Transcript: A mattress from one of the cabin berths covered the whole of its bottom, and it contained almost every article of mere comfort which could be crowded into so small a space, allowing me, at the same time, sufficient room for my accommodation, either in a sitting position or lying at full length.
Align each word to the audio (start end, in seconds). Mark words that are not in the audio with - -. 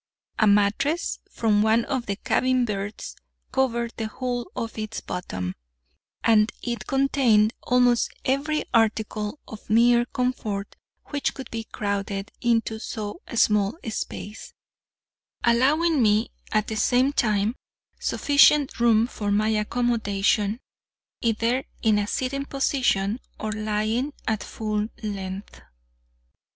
A 0.39 0.47
mattress 0.47 1.19
from 1.31 1.61
one 1.61 1.85
of 1.85 2.07
the 2.07 2.15
cabin 2.15 2.65
berths 2.65 3.15
covered 3.51 3.93
the 3.97 4.07
whole 4.07 4.49
of 4.55 4.75
its 4.79 4.99
bottom, 4.99 5.53
and 6.23 6.51
it 6.63 6.87
contained 6.87 7.53
almost 7.61 8.11
every 8.25 8.65
article 8.73 9.39
of 9.47 9.69
mere 9.69 10.05
comfort 10.05 10.75
which 11.09 11.35
could 11.35 11.51
be 11.51 11.65
crowded 11.65 12.31
into 12.41 12.79
so 12.79 13.21
small 13.35 13.77
a 13.83 13.91
space, 13.91 14.55
allowing 15.43 16.01
me, 16.01 16.31
at 16.51 16.65
the 16.67 16.75
same 16.77 17.13
time, 17.13 17.55
sufficient 17.99 18.79
room 18.79 19.05
for 19.05 19.29
my 19.29 19.49
accommodation, 19.49 20.59
either 21.21 21.63
in 21.83 21.99
a 21.99 22.07
sitting 22.07 22.45
position 22.45 23.19
or 23.39 23.51
lying 23.51 24.13
at 24.27 24.41
full 24.43 24.87
length. 25.03 25.61